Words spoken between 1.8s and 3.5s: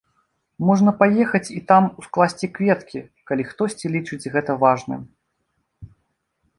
ускласці кветкі, калі